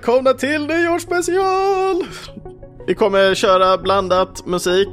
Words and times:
välkomna 0.00 0.34
till 0.34 0.66
nyårsspecial! 0.66 2.04
Vi 2.86 2.94
kommer 2.94 3.34
köra 3.34 3.78
blandat 3.78 4.46
musik 4.46 4.88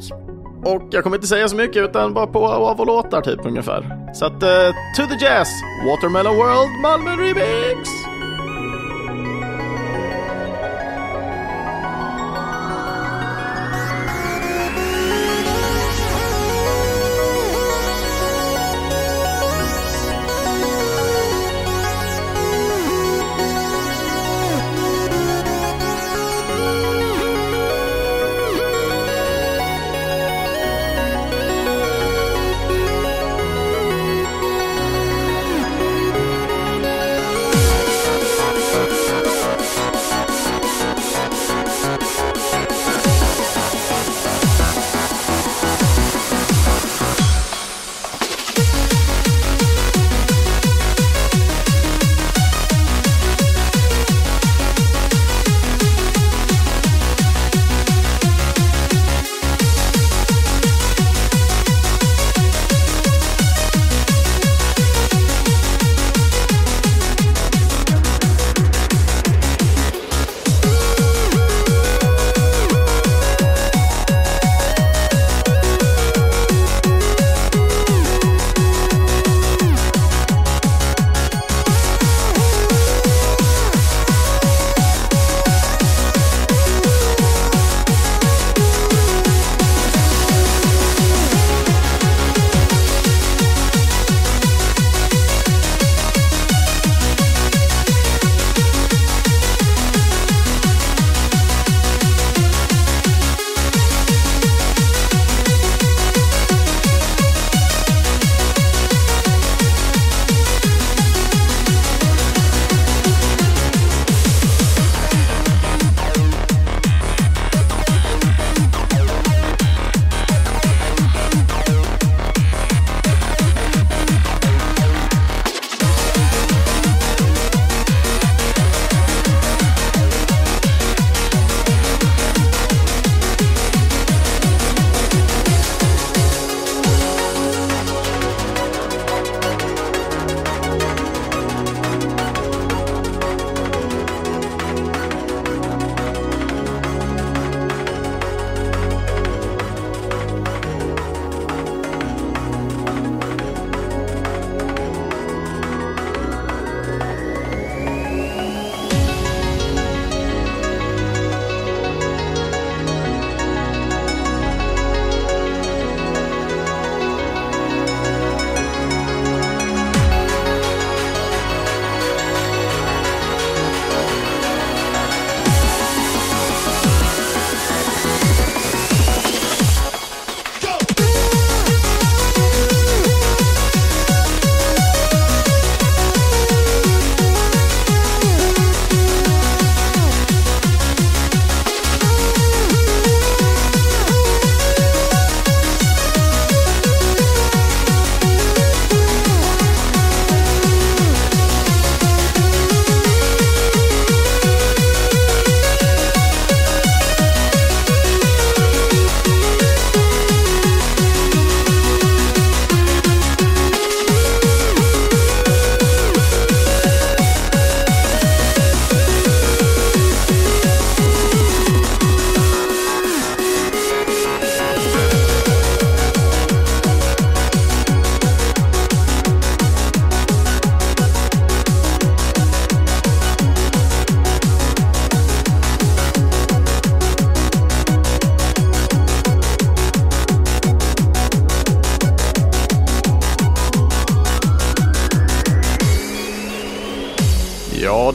och 0.66 0.88
jag 0.91 1.04
kommer 1.04 1.18
inte 1.18 1.27
säga 1.27 1.48
så 1.48 1.55
mycket 1.55 1.90
utan 1.90 2.14
bara 2.14 2.27
på 2.27 2.48
av 2.48 2.80
och 2.80 2.88
låtar 2.88 3.22
typ 3.22 3.45
ungefär. 3.45 4.12
Så 4.14 4.26
att, 4.26 4.44
uh, 4.44 4.70
to 4.95 5.04
the 5.09 5.26
jazz, 5.26 5.48
Watermelon 5.86 6.36
World 6.36 6.81
Malmö 6.81 7.12
Remix! 7.12 8.06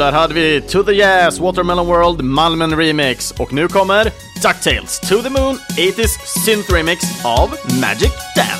Där 0.02 0.12
hade 0.12 0.34
vi 0.34 0.60
To 0.60 0.84
the 0.84 0.92
Jazz, 0.92 1.40
Watermelon 1.40 1.86
World, 1.86 2.24
Malmen 2.24 2.76
Remix. 2.76 3.30
Och 3.30 3.52
nu 3.52 3.68
kommer 3.68 4.04
DuckTales, 4.42 5.00
To 5.00 5.22
the 5.22 5.30
Moon, 5.30 5.58
80s 5.76 6.42
Synth 6.44 6.72
Remix 6.72 7.24
av 7.24 7.50
Magic 7.80 8.12
Dance. 8.36 8.51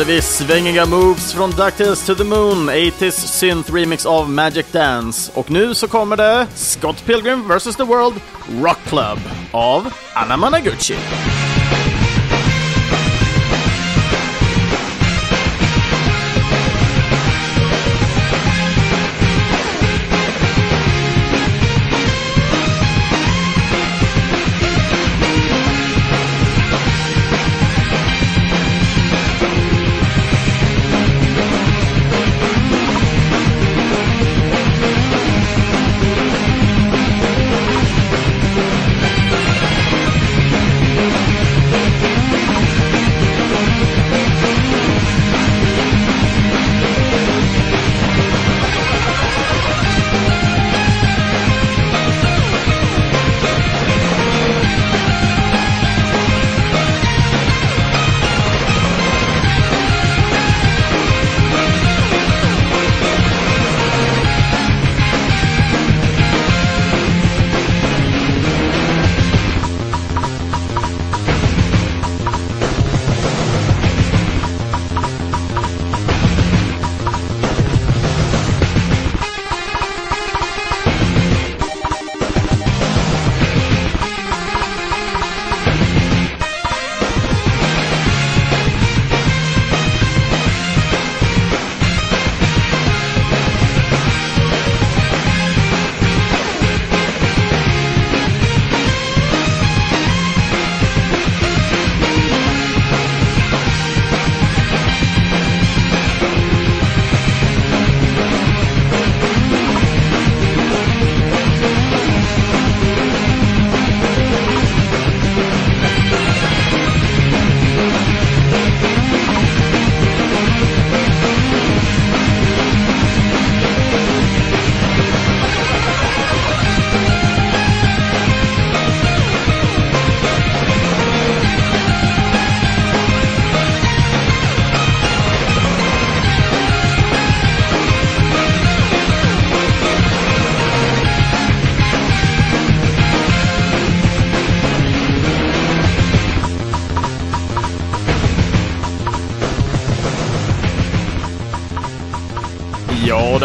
Hade 0.00 0.12
vi 0.12 0.22
svängiga 0.22 0.86
moves 0.86 1.32
från 1.32 1.50
Ducktails 1.50 2.06
to 2.06 2.14
the 2.14 2.24
Moon, 2.24 2.70
80s 2.70 3.10
synth 3.10 3.74
remix 3.74 4.06
av 4.06 4.30
Magic 4.30 4.66
Dance. 4.72 5.32
Och 5.34 5.50
nu 5.50 5.74
så 5.74 5.88
kommer 5.88 6.16
det 6.16 6.46
Scott 6.54 7.04
Pilgrim 7.04 7.48
vs. 7.48 7.76
the 7.76 7.82
World 7.82 8.20
Rock 8.62 8.78
Club 8.88 9.18
av 9.52 9.92
Anna 10.14 10.36
Managuchi. 10.36 10.96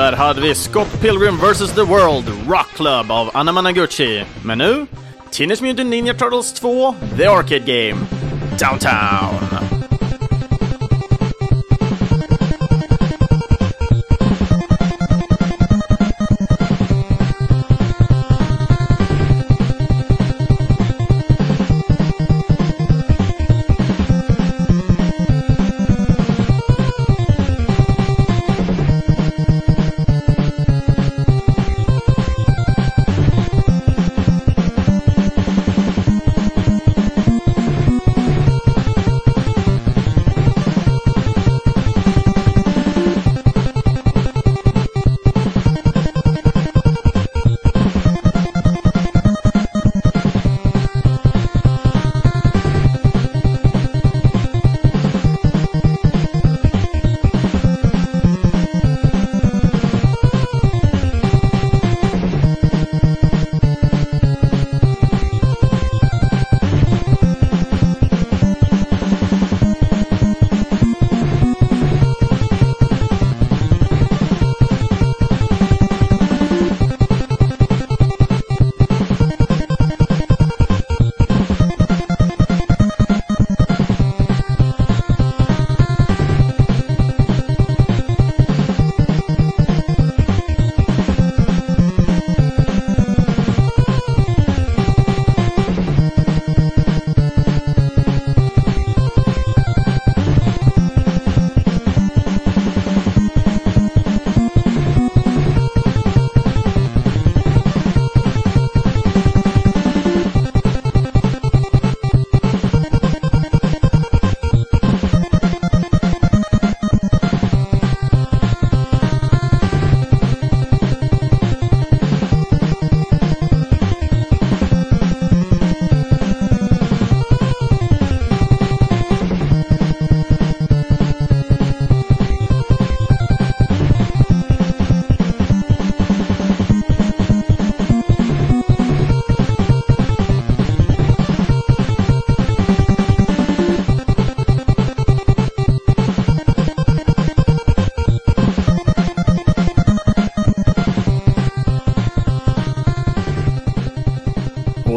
Där 0.05 0.17
hade 0.17 0.41
vi 0.41 0.55
Scott 0.55 1.01
Pilgrim 1.01 1.37
vs. 1.37 1.75
The 1.75 1.81
World 1.81 2.25
Rock 2.47 2.67
Club 2.75 3.11
av 3.11 3.31
Anna 3.33 3.51
Managuchi. 3.51 4.25
Men 4.43 4.57
nu, 4.57 4.85
Teenage 5.31 5.61
Mutant 5.61 5.89
Ninja 5.89 6.13
Turtles 6.13 6.53
2 6.53 6.95
The 7.17 7.25
Arcade 7.25 7.59
Game 7.59 8.05
Downtown. 8.59 9.44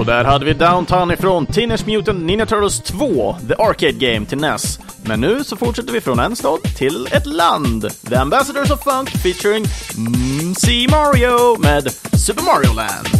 där 0.08 0.24
hade 0.24 0.44
vi 0.44 0.54
Downtown 0.54 1.10
ifrån 1.10 1.46
Teenage 1.46 1.86
Mutant 1.86 2.24
Ninja 2.24 2.46
Turtles 2.46 2.80
2, 2.80 3.36
The 3.48 3.54
Arcade 3.54 3.92
Game 3.92 4.26
till 4.26 4.38
NES. 4.38 4.78
Men 5.02 5.20
nu 5.20 5.44
så 5.44 5.56
fortsätter 5.56 5.92
vi 5.92 6.00
från 6.00 6.18
en 6.18 6.36
stad 6.36 6.62
till 6.62 7.08
ett 7.12 7.26
land. 7.26 7.90
The 8.08 8.16
Ambassadors 8.16 8.70
of 8.70 8.82
Funk 8.84 9.10
featuring 9.10 9.64
mm, 9.96 10.40
MC 10.40 10.86
Mario 10.90 11.58
med 11.60 11.92
Super 12.12 12.42
Mario 12.42 12.74
Land. 12.74 13.17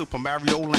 Super 0.00 0.18
Mario 0.18 0.69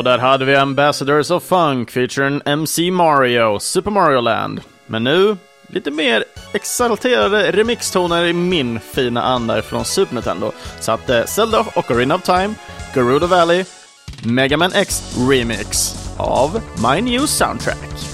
Och 0.00 0.04
där 0.04 0.18
hade 0.18 0.44
vi 0.44 0.56
Ambassadors 0.56 1.30
of 1.30 1.42
Funk 1.42 1.90
featuring 1.90 2.40
MC 2.44 2.90
Mario, 2.90 3.58
Super 3.58 3.90
Mario 3.90 4.20
Land. 4.20 4.60
Men 4.86 5.04
nu 5.04 5.36
lite 5.66 5.90
mer 5.90 6.24
exalterade 6.52 7.52
remixtoner 7.52 8.24
i 8.24 8.32
min 8.32 8.80
fina 8.80 9.22
anda 9.22 9.62
från 9.62 9.84
Super 9.84 10.14
Nintendo. 10.14 10.52
Så 10.80 10.92
att 10.92 11.10
eh, 11.10 11.24
Zelda 11.24 11.66
och 11.74 11.90
Arena 11.90 12.14
of 12.14 12.22
Time, 12.22 12.54
Gerudo 12.94 13.26
Valley, 13.26 13.64
Mega 14.24 14.56
Man 14.56 14.72
X 14.72 15.16
Remix 15.30 15.94
av 16.18 16.60
My 16.82 17.00
New 17.00 17.26
Soundtrack. 17.26 18.09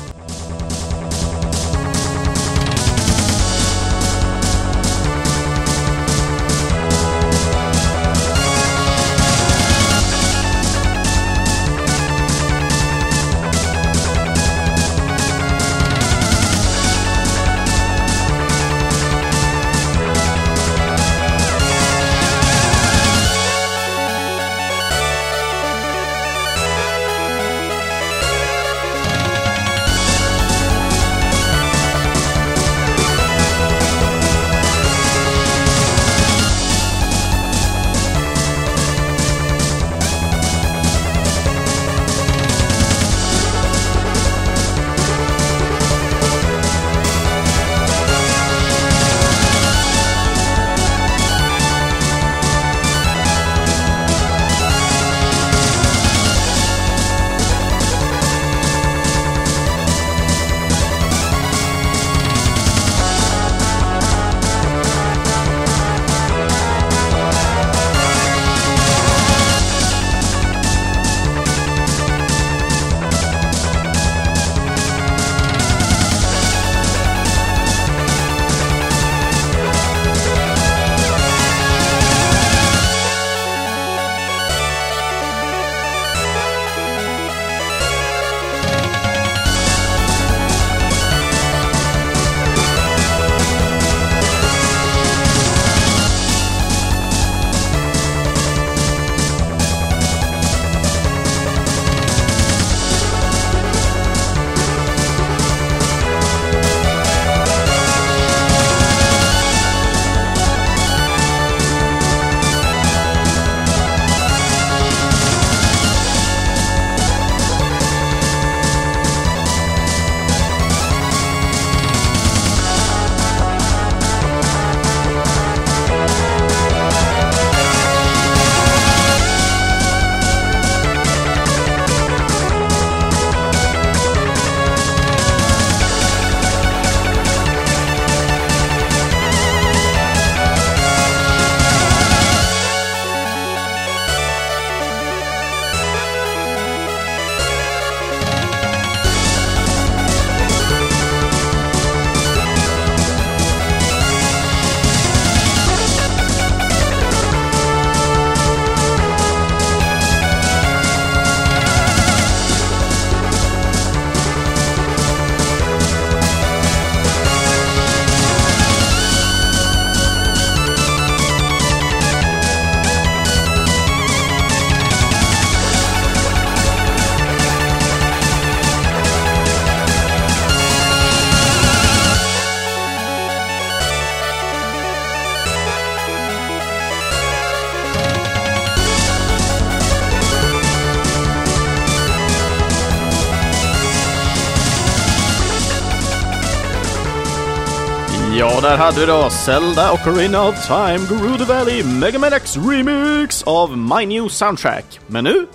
Där 198.67 198.77
hade 198.77 199.01
vi 199.01 199.07
då 199.07 199.31
Zelda 199.31 199.93
Ocarina 199.93 200.49
of 200.49 200.67
Time 200.67 200.99
Gerudo 200.99 201.45
Valley 201.45 201.85
Mega 201.85 202.19
Man 202.19 202.33
X 202.33 202.57
Remix 202.57 203.43
av 203.43 203.79
My 203.79 204.07
New 204.07 204.29
Soundtrack. 204.29 205.01
Men 205.07 205.25
nu, 205.25 205.47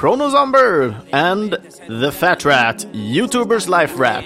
Chronozomber 0.00 0.94
and 1.12 1.56
The 2.02 2.10
Fat 2.10 2.44
Rat, 2.44 2.86
YouTubers 2.92 3.68
Life 3.68 3.94
Rap. 3.98 4.24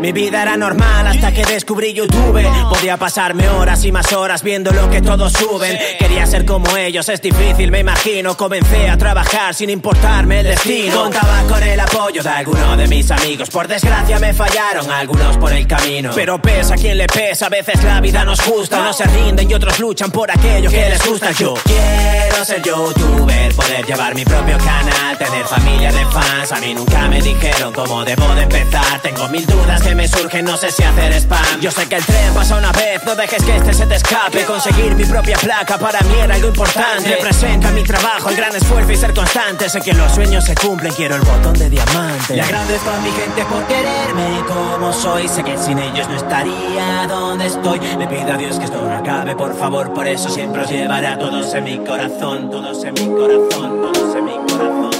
Mi 0.00 0.12
vida 0.12 0.40
era 0.40 0.56
normal 0.56 1.06
hasta 1.06 1.30
que 1.30 1.44
descubrí 1.44 1.92
YouTube. 1.92 2.42
Podía 2.70 2.96
pasarme 2.96 3.46
horas 3.50 3.84
y 3.84 3.92
más 3.92 4.10
horas 4.14 4.42
viendo 4.42 4.72
lo 4.72 4.88
que 4.88 5.02
todos 5.02 5.30
suben. 5.34 5.78
Quería 5.98 6.24
ser 6.24 6.46
como 6.46 6.74
ellos, 6.74 7.06
es 7.10 7.20
difícil, 7.20 7.70
me 7.70 7.80
imagino. 7.80 8.34
Comencé 8.34 8.88
a 8.88 8.96
trabajar 8.96 9.54
sin 9.54 9.68
importarme 9.68 10.40
el 10.40 10.46
destino. 10.46 11.02
Contaba 11.02 11.42
con 11.46 11.62
el 11.62 11.78
apoyo 11.78 12.22
de 12.22 12.30
alguno 12.30 12.78
de 12.78 12.88
mis 12.88 13.10
amigos. 13.10 13.50
Por 13.50 13.68
desgracia 13.68 14.18
me 14.18 14.32
fallaron 14.32 14.90
algunos 14.90 15.36
por 15.36 15.52
el 15.52 15.66
camino. 15.66 16.12
Pero 16.14 16.40
pesa 16.40 16.76
quien 16.76 16.96
le 16.96 17.06
pesa, 17.06 17.46
a 17.46 17.50
veces 17.50 17.84
la 17.84 18.00
vida 18.00 18.24
nos 18.24 18.40
gusta. 18.48 18.82
No 18.82 18.94
se 18.94 19.04
rinden 19.04 19.50
y 19.50 19.54
otros 19.54 19.78
luchan 19.80 20.10
por 20.10 20.30
aquello 20.30 20.70
que 20.70 20.88
les 20.88 21.06
gusta. 21.06 21.32
Yo 21.32 21.54
quiero 21.62 22.42
ser 22.42 22.62
youtuber, 22.62 23.54
poder 23.54 23.84
llevar 23.84 24.14
mi 24.14 24.24
propio 24.24 24.56
canal, 24.56 25.18
tener 25.18 25.44
familia 25.44 25.92
de 25.92 26.06
fans. 26.06 26.52
A 26.52 26.56
mí 26.56 26.72
nunca 26.72 27.06
me 27.08 27.20
dijeron 27.20 27.70
cómo 27.74 28.02
debo 28.02 28.34
de 28.34 28.44
empezar. 28.44 29.00
Tengo 29.02 29.28
mil 29.28 29.44
dudas 29.44 29.89
que 29.90 29.96
me 29.96 30.06
surgen, 30.06 30.44
no 30.44 30.56
sé 30.56 30.70
si 30.70 30.84
hacer 30.84 31.12
spam. 31.14 31.60
Yo 31.60 31.70
sé 31.72 31.88
que 31.88 31.96
el 31.96 32.04
tren 32.04 32.32
pasa 32.32 32.56
una 32.56 32.70
vez, 32.70 33.02
no 33.04 33.16
dejes 33.16 33.42
que 33.42 33.56
este 33.56 33.74
se 33.74 33.86
te 33.86 33.96
escape. 33.96 34.44
Conseguir 34.44 34.94
mi 34.94 35.04
propia 35.04 35.36
placa 35.36 35.78
para 35.78 36.00
mí 36.02 36.14
era 36.22 36.34
algo 36.36 36.46
importante. 36.46 37.16
Representa 37.16 37.72
mi 37.72 37.82
trabajo, 37.82 38.28
el 38.28 38.36
gran 38.36 38.54
esfuerzo 38.54 38.92
y 38.92 38.96
ser 38.96 39.12
constante. 39.12 39.68
Sé 39.68 39.80
que 39.80 39.92
los 39.92 40.12
sueños 40.12 40.44
se 40.44 40.54
cumplen, 40.54 40.92
quiero 40.92 41.16
el 41.16 41.22
botón 41.22 41.54
de 41.54 41.68
diamante. 41.68 42.36
Le 42.36 42.42
agradezco 42.42 42.88
a 42.88 43.00
mi 43.00 43.10
gente 43.10 43.44
por 43.46 43.66
quererme 43.66 44.44
como 44.46 44.92
soy. 44.92 45.26
Sé 45.26 45.42
que 45.42 45.58
sin 45.58 45.78
ellos 45.80 46.08
no 46.08 46.16
estaría 46.16 47.06
donde 47.08 47.46
estoy. 47.46 47.80
Le 47.98 48.06
pido 48.06 48.32
a 48.32 48.36
Dios 48.36 48.58
que 48.60 48.66
esto 48.66 48.80
no 48.80 48.96
acabe, 48.96 49.34
por 49.34 49.58
favor. 49.58 49.92
Por 49.92 50.06
eso 50.06 50.28
siempre 50.28 50.62
os 50.62 50.70
llevaré 50.70 51.08
a 51.08 51.18
todos 51.18 51.52
en 51.54 51.64
mi 51.64 51.78
corazón, 51.78 52.48
todos 52.48 52.84
en 52.84 52.94
mi 52.94 53.06
corazón, 53.08 53.92
todos 53.92 54.16
en 54.16 54.24
mi 54.24 54.36
corazón. 54.52 54.99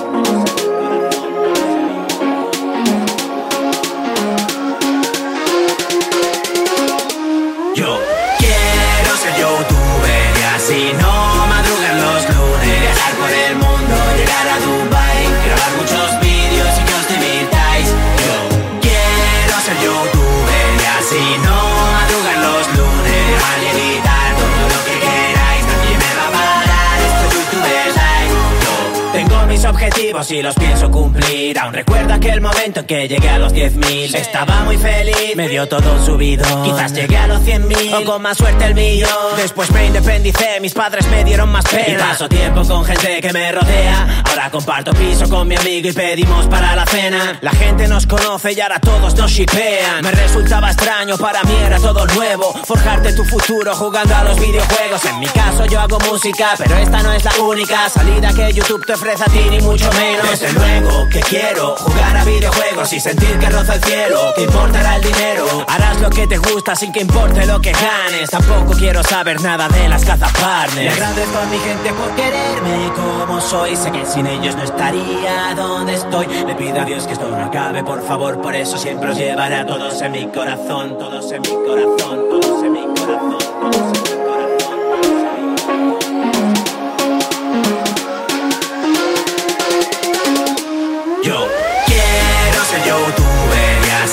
Objetivos 29.90 30.30
y 30.30 30.42
los 30.42 30.54
pienso 30.54 30.90
cumplir. 30.90 31.58
Aún 31.58 31.74
recuerdo 31.74 32.14
aquel 32.14 32.40
momento 32.40 32.80
en 32.80 32.86
que 32.86 33.08
llegué 33.08 33.28
a 33.28 33.38
los 33.38 33.52
10.000. 33.52 34.14
Estaba 34.14 34.60
muy 34.64 34.76
feliz, 34.76 35.34
me 35.36 35.48
dio 35.48 35.66
todo 35.66 35.92
un 35.92 36.04
subidón. 36.04 36.62
Quizás 36.64 36.92
llegué 36.92 37.16
a 37.16 37.26
los 37.26 37.40
100.000 37.40 38.00
o 38.00 38.04
con 38.04 38.22
más 38.22 38.36
suerte 38.36 38.66
el 38.66 38.74
millón. 38.74 39.36
Después 39.36 39.70
me 39.72 39.86
independicé, 39.86 40.60
mis 40.60 40.74
padres 40.74 41.06
me 41.08 41.24
dieron 41.24 41.50
más 41.50 41.64
pena. 41.64 41.88
Y 41.88 41.96
paso 41.96 42.28
tiempo 42.28 42.62
con 42.62 42.84
gente 42.84 43.20
que 43.20 43.32
me 43.32 43.52
rodea. 43.52 44.22
Ahora 44.28 44.50
comparto 44.50 44.92
piso 44.92 45.28
con 45.28 45.48
mi 45.48 45.56
amigo 45.56 45.88
y 45.88 45.92
pedimos 45.92 46.46
para 46.46 46.76
la 46.76 46.86
cena. 46.86 47.38
La 47.40 47.50
gente 47.52 47.88
nos 47.88 48.06
conoce 48.06 48.52
y 48.52 48.60
ahora 48.60 48.78
todos 48.80 49.14
nos 49.16 49.30
shipean. 49.30 50.02
Me 50.02 50.12
resultaba 50.12 50.68
extraño, 50.68 51.16
para 51.18 51.42
mí 51.44 51.54
era 51.64 51.78
todo 51.78 52.06
nuevo. 52.06 52.52
Forjarte 52.64 53.12
tu 53.12 53.24
futuro 53.24 53.74
jugando 53.74 54.14
a 54.14 54.24
los 54.24 54.38
videojuegos. 54.38 55.04
En 55.06 55.18
mi 55.18 55.26
caso 55.26 55.66
yo 55.66 55.80
hago 55.80 55.98
música, 56.10 56.54
pero 56.56 56.76
esta 56.76 57.02
no 57.02 57.12
es 57.12 57.24
la 57.24 57.34
única 57.42 57.88
salida 57.88 58.32
que 58.32 58.52
YouTube 58.52 58.84
te 58.86 58.92
ofrece 58.92 59.24
a 59.24 59.26
ti, 59.26 59.40
ni 59.50 59.60
mucho 59.60 59.79
menos. 59.88 60.30
Desde 60.30 60.52
luego 60.52 61.08
que 61.08 61.20
quiero 61.20 61.76
jugar 61.76 62.16
a 62.16 62.24
videojuegos 62.24 62.92
y 62.92 63.00
sentir 63.00 63.38
que 63.38 63.48
roza 63.50 63.74
el 63.74 63.84
cielo. 63.84 64.32
Que 64.34 64.42
importará 64.42 64.96
el 64.96 65.02
dinero. 65.02 65.46
Harás 65.68 66.00
lo 66.00 66.10
que 66.10 66.26
te 66.26 66.38
gusta 66.38 66.74
sin 66.76 66.92
que 66.92 67.00
importe 67.00 67.46
lo 67.46 67.60
que 67.60 67.72
ganes. 67.72 68.30
Tampoco 68.30 68.72
quiero 68.72 69.02
saber 69.02 69.40
nada 69.40 69.68
de 69.68 69.88
las 69.88 70.04
cazaparnes. 70.04 70.84
Le 70.84 70.90
agradezco 70.90 71.38
a 71.38 71.46
mi 71.46 71.58
gente 71.58 71.92
por 71.92 72.10
quererme 72.14 72.92
como 72.94 73.40
soy. 73.40 73.76
Sé 73.76 73.90
que 73.90 74.04
sin 74.06 74.26
ellos 74.26 74.56
no 74.56 74.62
estaría 74.62 75.54
donde 75.54 75.94
estoy. 75.94 76.26
Le 76.26 76.54
pido 76.54 76.80
a 76.80 76.84
Dios 76.84 77.06
que 77.06 77.14
esto 77.14 77.28
no 77.28 77.44
acabe, 77.44 77.82
por 77.82 78.06
favor. 78.06 78.40
Por 78.40 78.54
eso 78.54 78.76
siempre 78.76 79.10
os 79.10 79.16
llevaré 79.16 79.56
a 79.56 79.66
todos 79.66 80.00
en 80.02 80.12
mi 80.12 80.26
corazón. 80.28 80.98
Todos 80.98 81.32
en 81.32 81.42
mi 81.42 81.48
corazón. 81.48 82.28
Todos 82.30 82.62
en 82.64 82.72
mi 82.72 82.80
corazón. 82.80 83.38
Todos 83.60 83.70
en 83.72 83.72
mi 83.72 83.80
corazón. 83.80 83.99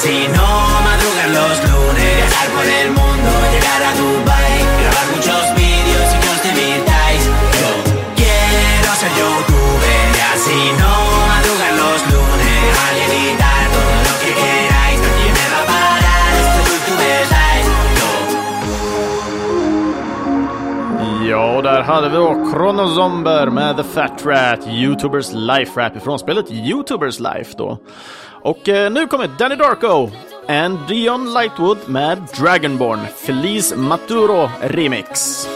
Si 0.08 0.20
no 0.30 0.50
madrugar 0.88 1.30
los 1.39 1.56
lunes. 1.70 2.15
Viajar 2.15 2.48
por 2.56 2.65
el 2.80 2.89
mundo, 2.91 3.30
llegar 3.52 3.82
a 3.89 3.91
Dubai, 4.00 4.56
grabar 4.80 5.08
muchos 5.13 5.43
vídeos 5.60 6.08
y 6.15 6.17
que 6.22 6.30
os 6.36 6.41
divirtáis. 6.48 7.24
Yo 7.60 7.70
quiero 8.15 8.89
ser 9.02 9.12
youtuber 9.20 10.08
y 10.15 10.22
así 10.32 10.60
no 10.80 10.93
madrugar 11.34 11.74
los 11.84 12.00
lunes. 12.13 12.56
Grabar 12.72 12.96
editar 13.06 13.63
todo 13.76 13.96
lo 14.08 14.13
que 14.22 14.32
queráis, 14.41 14.98
nadie 15.04 15.30
me 15.38 15.46
va 15.52 15.60
a 15.60 15.67
parar. 15.76 16.32
este 16.39 16.62
youtuber 16.72 17.22
life. 17.36 17.70
Yo 21.28 21.43
Ja, 21.56 21.62
där 21.62 21.82
hade 21.82 22.10
vi 22.10 22.15
då 22.15 22.52
Chronozomber 22.52 23.50
med 23.50 23.78
The 23.78 23.84
Fat 23.84 24.26
Rat, 24.26 24.67
YouTubers 24.67 25.34
Life 25.34 25.82
Rap 25.82 25.96
ifrån 25.96 26.20
spelet 26.20 26.46
YouTubers 26.50 27.20
Life 27.20 27.54
då. 27.58 27.78
Och 28.47 28.69
eh, 28.69 28.91
nu 28.91 29.07
kommer 29.07 29.27
Danny 29.27 29.55
Darko 29.55 30.10
and 30.47 30.79
Dion 30.88 31.33
Lightwood 31.33 31.77
med 31.86 32.17
Dragonborn, 32.39 32.99
Feliz 33.17 33.75
Maturo 33.75 34.49
Remix. 34.62 35.47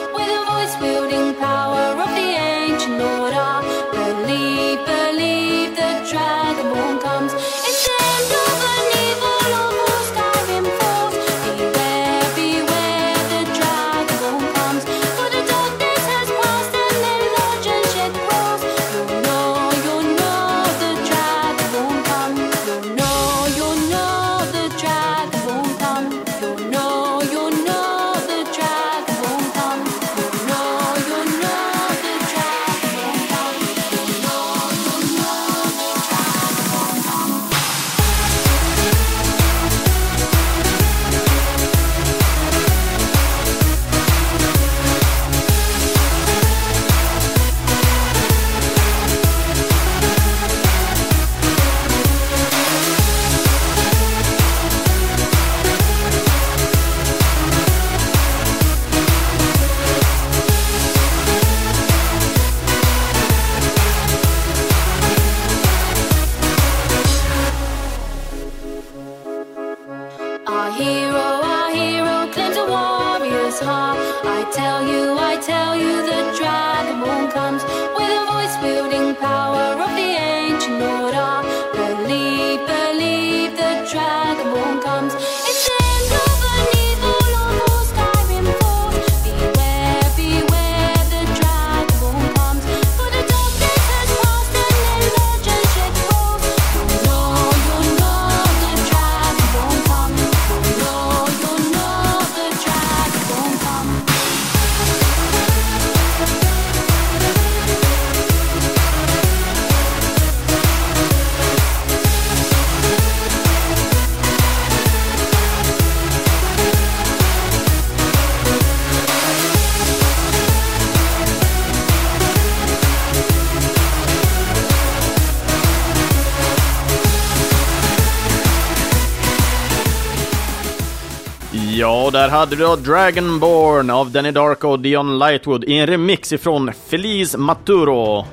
Och 132.11 132.17
där 132.17 132.29
hade 132.29 132.55
vi 132.55 132.63
då 132.63 132.75
Dragonborn 132.75 133.89
av 133.89 134.11
Danny 134.11 134.31
Darko 134.31 134.67
och 134.67 134.79
Dion 134.79 135.19
Lightwood 135.19 135.63
i 135.63 135.77
en 135.77 135.87
remix 135.87 136.33
ifrån 136.33 136.71
Feliz 136.87 137.37
Maturo. 137.37 138.25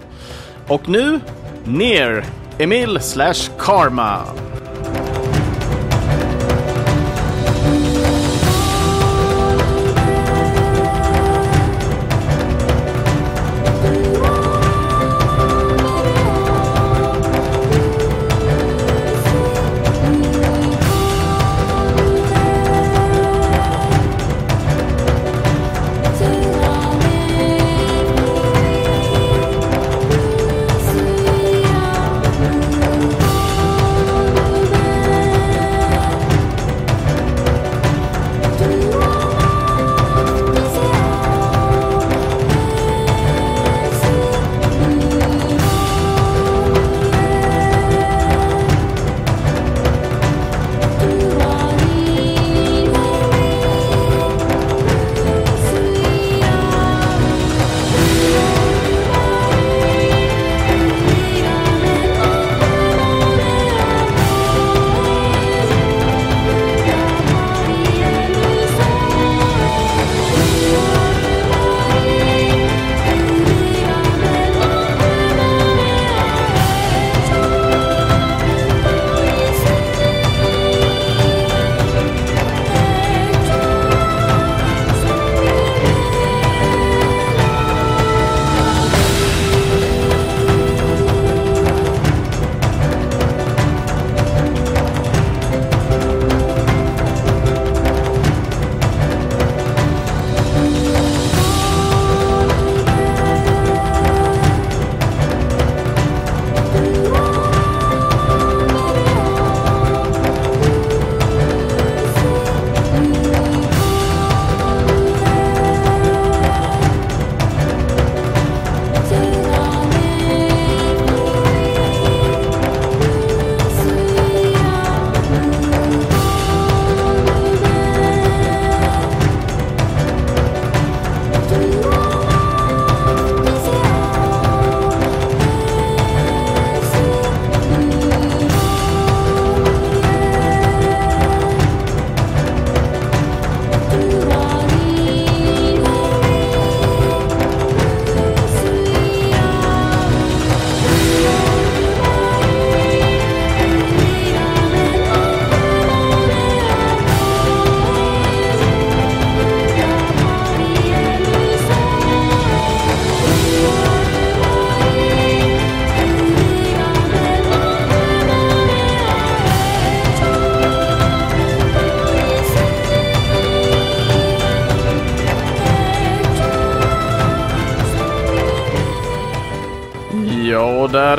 Och 0.69 0.89
nu, 0.89 1.21
ner 1.65 2.25
Emil 2.59 3.01
slash 3.01 3.51
Karma. 3.59 4.25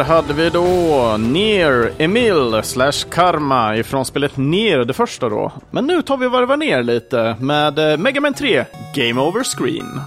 Hade 0.04 0.34
vi 0.34 0.50
då 0.50 1.18
Ner 1.20 1.92
Emil 1.98 2.62
slash 2.64 3.06
Karma 3.10 3.78
ifrån 3.78 4.06
spelet 4.06 4.38
Ner, 4.38 4.78
det 4.78 4.94
första 4.94 5.30
då. 5.30 5.52
Men 5.72 5.88
nu 5.88 6.02
tar 6.02 6.18
vi 6.18 6.26
och 6.26 6.32
varvar 6.32 6.58
ner 6.58 6.84
lite 6.84 7.36
med 7.40 7.80
eh, 7.80 7.98
Mega 7.98 8.22
Man 8.22 8.34
3 8.34 8.66
Game 8.96 9.22
Over 9.22 9.44
Screen. 9.44 10.02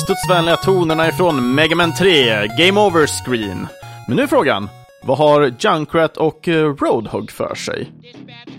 Studsvänliga 0.00 0.56
tonerna 0.56 1.08
ifrån 1.08 1.54
Mega 1.54 1.76
Man 1.76 1.94
3 1.94 2.46
Game 2.46 2.80
Over 2.80 3.06
Screen. 3.06 3.66
Men 4.08 4.16
nu 4.16 4.22
är 4.22 4.26
frågan, 4.26 4.68
vad 5.02 5.18
har 5.18 5.54
Junkrat 5.58 6.16
och 6.16 6.48
eh, 6.48 6.74
Roadhog 6.74 7.30
för 7.30 7.54
sig? 7.54 7.92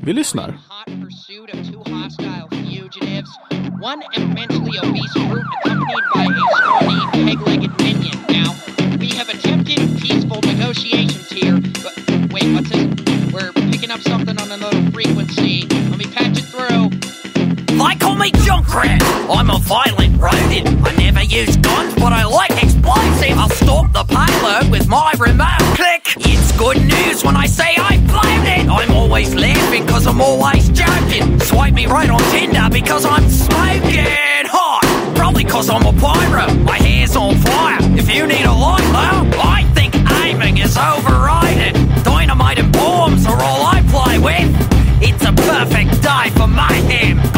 Vi 0.01 0.13
lyssnar. 0.13 0.58
One 3.84 4.04
immensely 4.13 4.80
obese 4.84 5.19
brute 5.30 5.47
accompanied 5.65 6.04
by 6.13 6.25
a 6.25 6.45
scrawny, 6.56 7.25
peg-legged 7.25 7.70
call 18.12 18.19
me 18.19 18.32
Junkrat. 18.32 19.02
I'm 19.30 19.50
a 19.50 19.58
violent 19.60 20.19
rodent. 20.19 20.67
I 20.88 20.95
never 20.95 21.24
use 21.24 21.56
guns, 21.58 21.93
but 21.95 22.12
I 22.13 22.24
like 22.26 22.52
explosives. 22.63 23.38
I'll 23.38 23.50
stalk 23.50 23.91
the 23.93 24.04
payload 24.04 24.71
with 24.71 24.88
my 24.88 25.13
remote. 25.19 25.62
Click. 25.76 26.04
It's 26.17 26.52
good 26.58 26.78
news 26.78 27.24
when 27.24 27.36
I 27.36 27.45
say 27.45 27.76
I 27.78 27.97
blamed 28.12 28.47
it. 28.47 28.69
I'm 28.69 28.91
always 28.91 29.34
laughing 29.34 29.86
because 29.86 30.08
I'm 30.08 30.21
always 30.21 30.69
joking. 30.69 31.39
Swipe 31.39 31.74
me 31.74 31.86
right 31.86 32.10
on 32.10 32.19
Tinder 32.32 32.67
because 32.71 33.06
I'm 33.06 33.28
smoking 33.30 34.45
hot. 34.45 34.82
Probably 35.15 35.45
because 35.45 35.69
I'm 35.69 35.86
a 35.86 35.93
pyro. 35.93 36.54
My 36.63 36.78
hair's 36.78 37.15
on 37.15 37.36
fire. 37.36 37.80
If 37.97 38.13
you 38.13 38.28
need 38.28 38.45
a 38.45 38.54
light, 38.54 38.88
though, 38.97 39.39
I 39.39 39.63
think 39.76 39.95
aiming 40.24 40.58
is 40.58 40.78
overrated. 40.78 41.76
Dynamite 42.04 42.60
and 42.60 42.74
bombs 42.74 43.26
are 43.26 43.41
all 43.41 43.63
I 43.65 43.82
play 43.95 44.17
with. 44.19 44.50
It's 45.04 45.24
a 45.24 45.34
perfect 45.34 46.02
day 46.04 46.30
for 46.36 46.47
mayhem. 46.47 47.31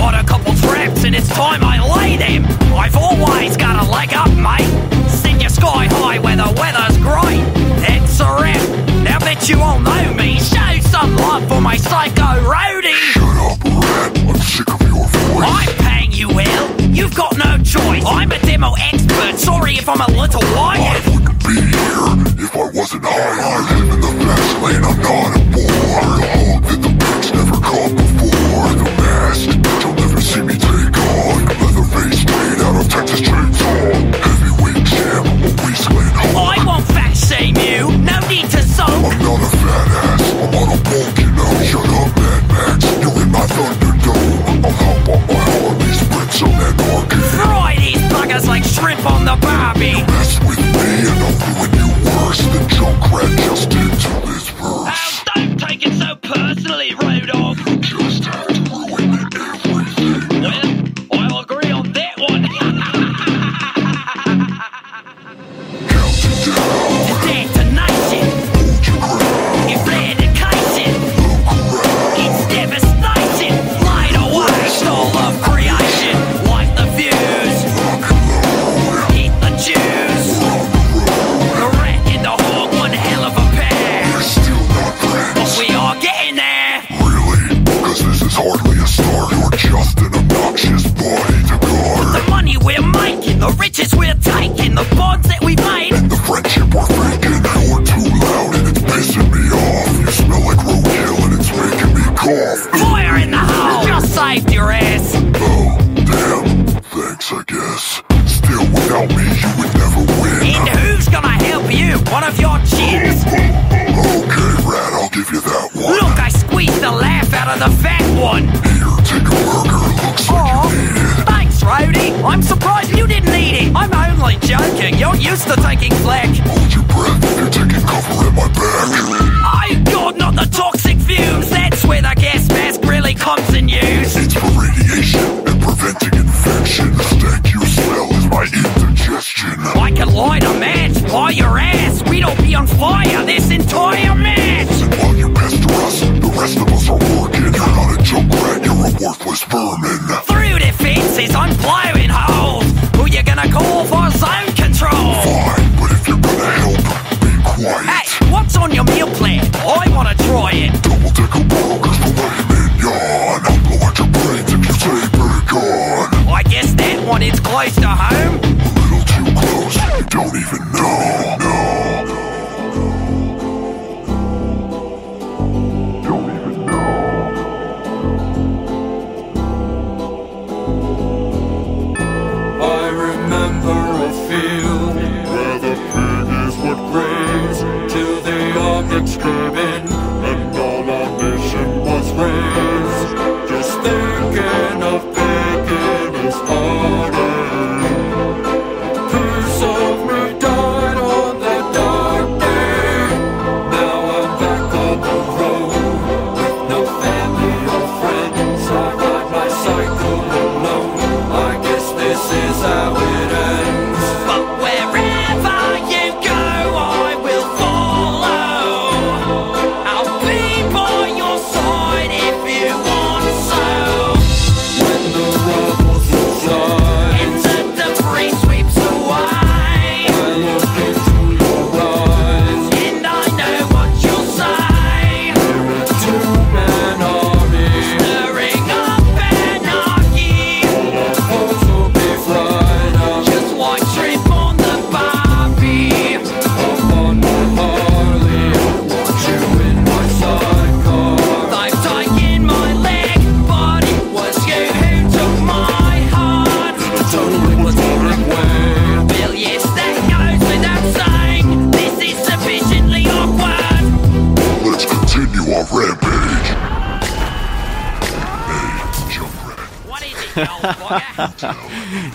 And 1.06 1.14
it's 1.14 1.28
time 1.28 1.62
I 1.64 1.84
laid 2.00 2.22
him. 2.22 2.46
I've 2.74 2.96
always 2.96 3.58
got 3.58 3.76
a 3.76 3.92
leg 3.92 4.14
up, 4.14 4.32
mate. 4.32 4.66
Send 5.10 5.44
you 5.44 5.50
sky 5.50 5.86
high 5.92 6.18
where 6.20 6.38
the 6.38 6.48
weather's 6.58 6.98
great. 6.98 7.44
It's 7.92 8.22
a 8.22 8.26
wrap. 8.40 8.64
Now 9.04 9.20
that 9.20 9.50
you 9.50 9.60
all 9.60 9.80
know 9.80 10.14
me, 10.14 10.40
show 10.40 10.80
some 10.90 11.18
love 11.18 11.46
for 11.50 11.60
my 11.60 11.76
psycho 11.76 12.40
roadie. 12.48 12.96
Shut 13.12 13.36
up, 13.36 13.60
rat. 13.84 14.18
I'm 14.30 14.36
sick 14.40 14.72
of 14.74 14.82
your 14.88 15.06
voice. 15.06 15.44
I'm 15.44 15.76
paying 15.84 16.14
you 16.14 16.30
well. 16.30 16.82
You've 16.82 17.16
got 17.16 17.38
no 17.38 17.58
choice. 17.62 18.04
I'm 18.08 18.32
a 18.32 18.40
demo 18.40 18.74
expert. 18.80 19.38
Sorry 19.38 19.76
if 19.76 19.90
I'm 19.90 20.00
a 20.00 20.08
little 20.08 20.42
wired. 20.56 21.04
I 21.04 21.10
wouldn't 21.12 21.40
be 21.44 21.60
here 21.68 22.48
if 22.48 22.56
I 22.56 22.72
wasn't 22.74 23.04
high. 23.04 23.63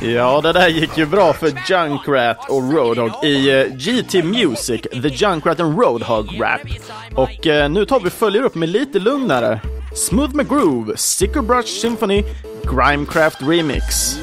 ja, 0.03 0.41
det 0.41 0.53
där 0.53 0.69
gick 0.69 0.99
ju 0.99 1.07
bra 1.07 1.33
för 1.33 1.53
Junkrat 1.71 2.51
och 2.51 2.73
Roadhog 2.73 3.25
i 3.25 3.51
eh, 3.51 3.67
GT 3.67 4.25
Music, 4.25 4.81
The 4.83 5.09
Junkrat 5.09 5.61
and 5.61 5.79
Roadhog 5.79 6.41
Rap. 6.41 6.61
Och 7.15 7.47
eh, 7.47 7.71
nu 7.71 7.85
tar 7.85 8.01
vi 8.01 8.11
följer 8.11 8.43
upp 8.43 8.55
med 8.55 8.69
lite 8.69 8.99
lugnare. 8.99 9.61
Smooth 9.95 10.37
McGroove, 10.37 10.97
Sticker 10.97 11.43
Brush 11.43 11.81
Symphony, 11.81 12.25
Grimecraft 12.65 13.43
Remix. 13.43 14.19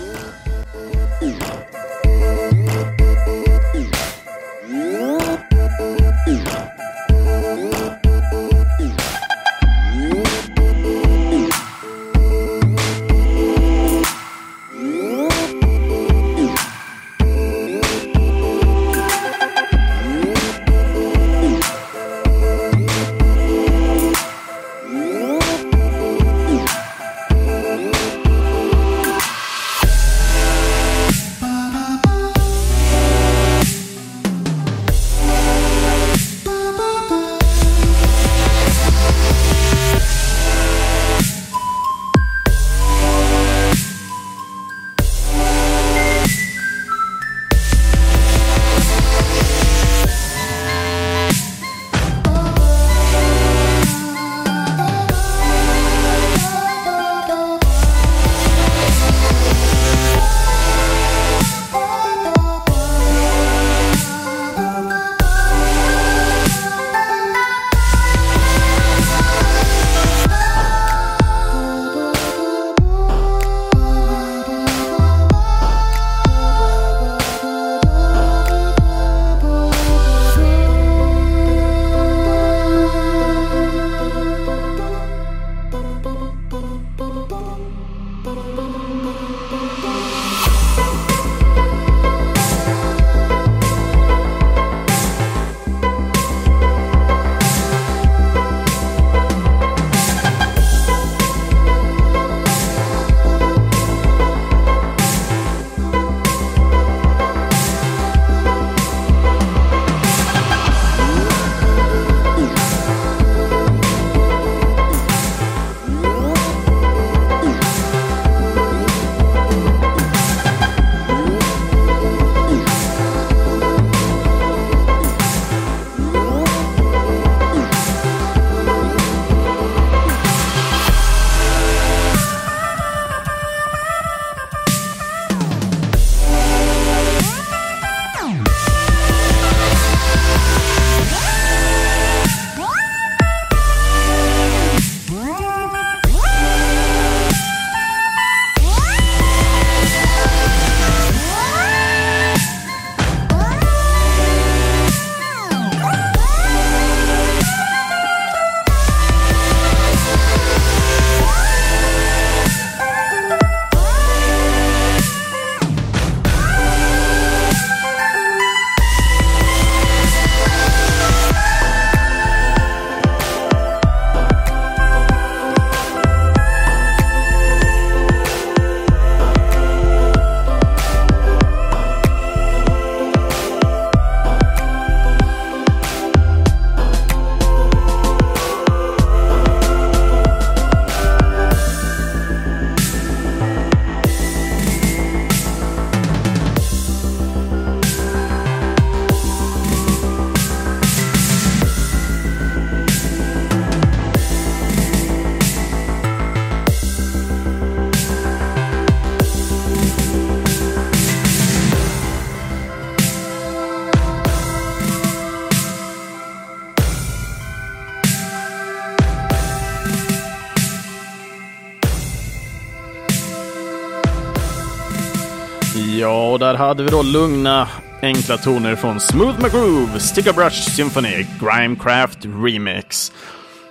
hade 226.65 226.83
vi 226.83 226.89
då 226.89 227.01
lugna, 227.01 227.67
enkla 228.01 228.37
toner 228.37 228.75
från 228.75 228.99
Smooth 228.99 229.43
McGroove, 229.43 229.99
Sticker 229.99 230.33
Brush 230.33 230.71
Symphony, 230.71 231.25
Grimecraft 231.41 232.19
Remix. 232.25 233.11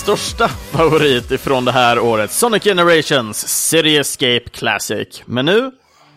största 0.08 0.48
favorit 0.48 1.30
ifrån 1.30 1.64
det 1.64 1.72
här 1.72 1.98
året, 1.98 2.32
Sonic 2.32 2.64
Generations 2.64 3.48
City 3.48 3.96
Escape 3.96 4.44
Classic. 4.52 5.08
Men 5.26 5.44
nu, 5.44 5.70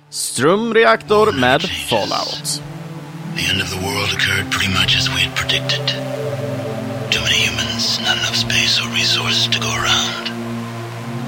strömreaktor 0.10 1.32
med 1.32 1.62
Fallout. 1.90 2.62
The 3.38 3.52
end 3.52 3.62
of 3.62 3.70
the 3.70 3.82
world 3.86 4.10
occurred 4.16 4.52
pretty 4.52 4.74
much 4.80 4.92
as 5.00 5.10
we 5.10 5.20
had 5.26 5.36
predicted. 5.36 5.86
Too 7.12 7.22
many 7.28 7.40
humans, 7.48 8.00
not 8.08 8.16
enough 8.22 8.38
space 8.48 8.74
or 8.82 8.88
resources 9.02 9.48
to 9.56 9.60
go 9.60 9.72
around. 9.82 10.24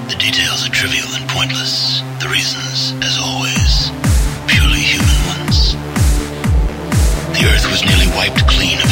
The 0.08 0.18
details 0.26 0.60
are 0.66 0.72
trivial 0.80 1.10
and 1.18 1.24
pointless. 1.36 2.02
The 2.22 2.28
reasons, 2.36 2.76
as 3.08 3.14
always, 3.26 3.72
purely 4.52 4.84
human 4.94 5.20
ones. 5.34 5.56
The 7.36 7.44
Earth 7.50 7.66
was 7.72 7.80
nearly 7.88 8.08
wiped 8.18 8.42
clean 8.54 8.83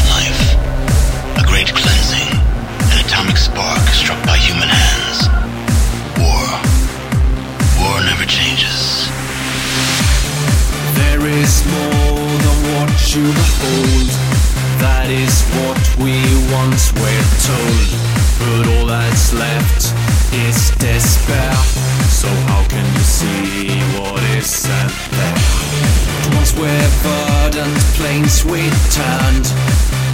which 28.45 28.53
we 28.53 28.71
turned 28.91 29.47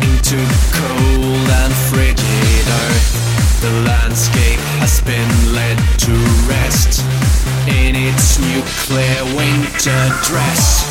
into 0.02 0.36
cold 0.72 1.48
and 1.50 1.72
frigid 1.90 2.68
earth. 2.68 3.60
The 3.60 3.70
landscape 3.86 4.60
has 4.80 5.00
been 5.00 5.54
led 5.54 5.78
to 5.98 6.12
rest 6.48 7.04
in 7.68 7.94
its 7.96 8.38
nuclear 8.38 9.24
winter 9.36 10.08
dress. 10.24 10.88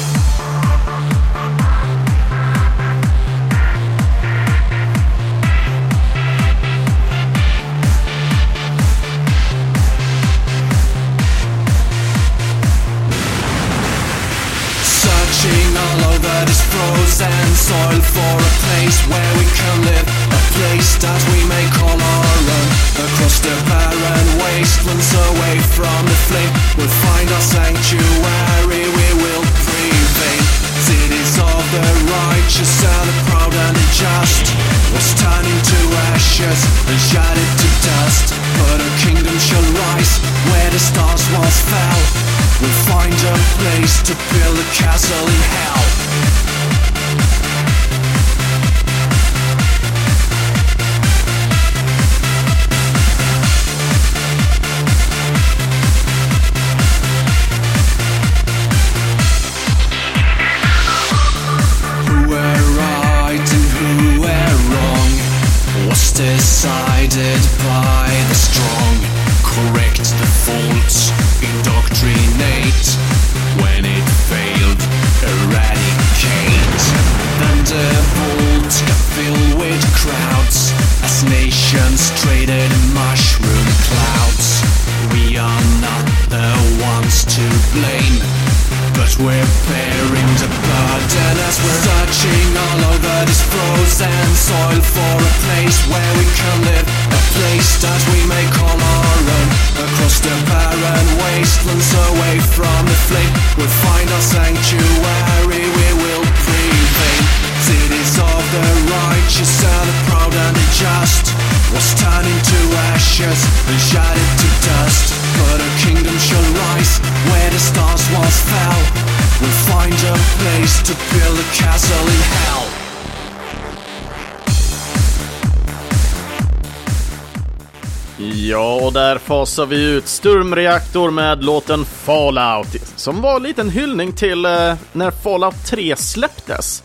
Fasar 129.28 129.66
vi 129.66 129.84
ut 129.84 130.08
Sturmreaktor 130.08 131.12
med 131.12 131.44
låten 131.44 131.86
Fallout, 131.86 132.68
som 132.96 133.22
var 133.22 133.36
en 133.36 133.44
liten 133.44 133.70
hyllning 133.70 134.14
till 134.14 134.46
eh, 134.46 134.74
när 134.94 135.12
Fallout 135.12 135.66
3 135.66 135.96
släpptes. 135.96 136.84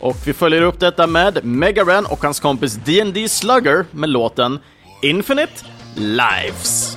Och 0.00 0.16
vi 0.24 0.32
följer 0.32 0.62
upp 0.62 0.80
detta 0.80 1.06
med 1.06 1.44
Megaran 1.44 2.06
och 2.06 2.22
hans 2.22 2.40
kompis 2.40 2.74
D&D 2.84 3.28
Slugger 3.28 3.84
med 3.90 4.10
låten 4.10 4.58
Infinite 5.02 5.52
Lives. 5.96 6.96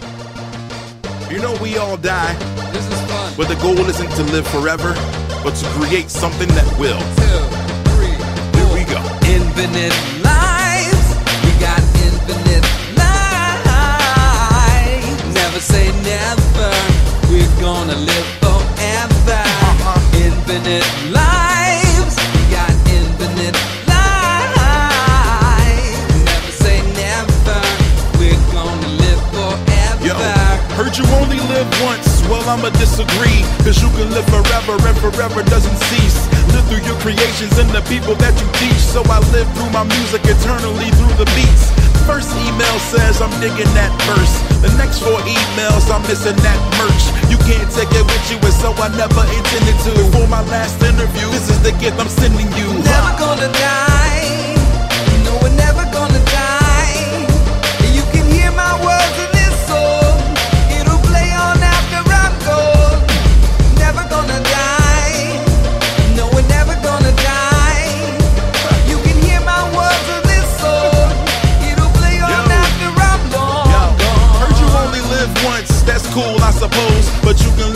You 1.32 1.40
know 1.40 1.58
we 1.64 1.80
all 1.80 1.98
die. 1.98 2.36
This 2.74 2.88
is 2.90 3.02
fun. 3.12 3.34
But 3.38 3.48
the 3.48 3.68
goal 3.68 3.90
isn't 3.90 4.16
to 4.16 4.24
live 4.36 4.46
forever, 4.48 4.96
but 5.44 5.54
to 5.56 5.66
create 5.80 6.10
something 6.10 6.50
that 6.50 6.80
will. 6.80 7.02
Here 8.58 8.70
we 8.76 8.84
go. 8.94 9.02
Infinite 9.36 9.96
lives, 10.24 11.06
we 11.44 11.52
got 11.66 11.82
infinite 12.06 12.64
lives. 12.64 12.77
Never 15.58 15.74
say 15.74 15.90
never, 16.06 16.70
we're 17.34 17.58
gonna 17.60 17.98
live 17.98 18.30
forever. 18.46 19.42
Uh-huh. 19.42 19.98
Infinite 20.22 20.86
lives, 21.10 22.14
we 22.14 22.46
got 22.54 22.70
infinite 22.86 23.58
lives. 23.90 25.18
Never 26.30 26.54
say 26.62 26.78
never, 26.94 27.58
we're 28.22 28.38
gonna 28.54 29.02
live 29.02 29.18
forever. 29.34 30.06
Yo, 30.06 30.14
heard 30.78 30.94
you 30.94 31.10
only 31.18 31.42
live 31.50 31.66
once. 31.82 32.22
Well, 32.30 32.46
I'ma 32.46 32.70
disagree. 32.78 33.42
Cause 33.66 33.82
you 33.82 33.90
can 33.98 34.14
live 34.14 34.30
forever 34.30 34.78
and 34.78 34.98
forever 35.02 35.42
doesn't 35.42 35.78
cease. 35.90 36.30
Live 36.54 36.70
through 36.70 36.86
your 36.86 37.02
creations 37.02 37.58
and 37.58 37.74
the 37.74 37.82
people 37.90 38.14
that 38.22 38.38
you 38.38 38.46
teach. 38.62 38.78
So 38.94 39.02
I 39.10 39.26
live 39.34 39.50
through 39.58 39.74
my 39.74 39.90
music 39.90 40.22
eternally 40.22 40.94
through 41.02 41.18
the 41.18 41.26
beats. 41.34 41.87
First 42.08 42.32
email 42.48 42.80
says 42.80 43.20
I'm 43.20 43.30
digging 43.44 43.68
that 43.76 43.92
verse. 44.08 44.32
The 44.64 44.72
next 44.80 45.04
four 45.04 45.20
emails, 45.28 45.92
I'm 45.92 46.02
missing 46.08 46.40
that 46.40 46.60
merch. 46.80 47.04
You 47.28 47.38
can't 47.44 47.68
take 47.76 47.92
it 47.92 48.06
with 48.08 48.26
you, 48.32 48.40
and 48.40 48.56
so 48.56 48.72
I 48.80 48.88
never 48.96 49.28
intended 49.28 49.76
to. 49.86 49.92
For 50.16 50.26
my 50.32 50.40
last 50.48 50.82
interview, 50.82 51.28
this 51.36 51.52
is 51.52 51.60
the 51.62 51.76
gift 51.84 52.00
I'm 52.00 52.08
sending 52.08 52.48
you. 52.56 52.68
Never 52.80 53.12
gonna 53.20 53.52
die. 53.52 54.56
No, 55.28 55.36
we're 55.44 55.56
never 55.60 55.87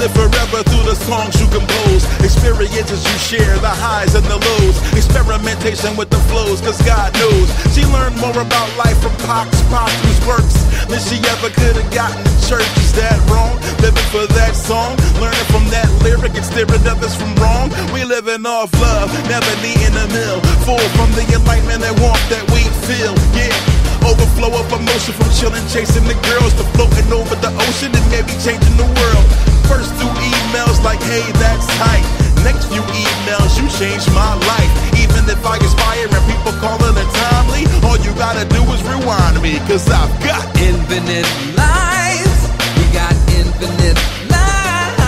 live 0.02 0.14
forever 0.18 0.66
through 0.66 0.86
the 0.90 0.98
songs 1.06 1.38
you 1.38 1.46
compose. 1.54 2.02
Experiences 2.26 3.06
you 3.06 3.18
share, 3.22 3.54
the 3.62 3.70
highs 3.70 4.18
and 4.18 4.26
the 4.26 4.38
lows. 4.38 4.76
Experimentation 4.98 5.94
with 5.94 6.10
the 6.10 6.18
flows, 6.26 6.58
cause 6.62 6.82
God 6.82 7.14
knows. 7.22 7.48
She 7.70 7.86
learned 7.94 8.18
more 8.18 8.34
about 8.34 8.70
life 8.82 8.98
from 8.98 9.14
Pac's 9.30 9.62
Pac's 9.70 10.18
works 10.26 10.58
than 10.90 10.98
she 11.06 11.22
ever 11.30 11.54
could 11.54 11.78
have 11.78 11.92
gotten 11.94 12.26
in 12.26 12.38
church. 12.50 12.66
Is 12.82 12.94
that 12.98 13.14
wrong? 13.30 13.54
Living 13.86 14.08
for 14.10 14.26
that 14.42 14.58
song, 14.58 14.98
learning 15.22 15.48
from 15.54 15.70
that 15.70 15.86
lyric 16.02 16.34
and 16.34 16.46
steering 16.46 16.82
others 16.90 17.14
from 17.14 17.30
wrong. 17.38 17.70
We 17.94 18.02
living 18.02 18.46
off 18.46 18.74
love, 18.82 19.14
never 19.30 19.54
needing 19.62 19.94
a 19.94 20.08
mill. 20.10 20.42
Full 20.66 20.82
from 20.98 21.14
the 21.14 21.30
enlightenment 21.30 21.86
and 21.86 21.94
warmth 22.02 22.26
that 22.34 22.42
we 22.50 22.66
feel. 22.90 23.14
Yeah. 23.38 23.54
Overflow 24.02 24.50
of 24.58 24.66
emotion 24.74 25.14
from 25.14 25.30
chilling, 25.38 25.66
chasing 25.70 26.10
the 26.10 26.18
girls 26.26 26.58
to 26.58 26.66
floating 26.74 27.14
over 27.14 27.38
the 27.38 27.54
ocean 27.70 27.94
and 27.94 28.06
maybe 28.10 28.34
changing 28.42 28.82
the 28.82 28.90
world. 28.98 29.51
First 29.72 29.96
two 30.02 30.12
emails 30.20 30.84
like, 30.84 31.00
hey, 31.08 31.24
that's 31.40 31.66
tight. 31.80 32.04
Next 32.44 32.68
few 32.68 32.84
emails, 32.92 33.56
you 33.56 33.64
changed 33.80 34.12
my 34.12 34.36
life. 34.52 34.72
Even 35.00 35.24
if 35.32 35.40
I 35.46 35.56
inspire 35.64 36.12
and 36.12 36.26
people 36.28 36.52
calling 36.60 36.96
it 37.00 37.10
timely, 37.16 37.64
all 37.88 37.98
you 38.04 38.12
gotta 38.20 38.44
do 38.52 38.62
is 38.76 38.84
rewind 38.84 39.42
me, 39.42 39.60
cause 39.70 39.88
I've 39.90 40.12
got 40.20 40.44
infinite 40.60 41.24
lives. 41.56 42.40
We 42.76 42.84
got 42.92 43.16
infinite 43.40 43.98
lives. 44.28 45.08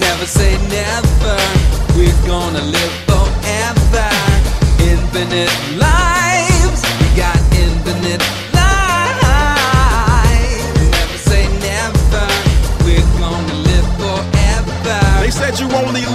Never 0.00 0.24
say 0.24 0.56
never. 0.72 1.36
We're 1.96 2.20
gonna 2.26 2.62
live 2.62 2.94
forever. 3.04 4.08
Infinite 4.80 5.52
lives. 5.76 5.93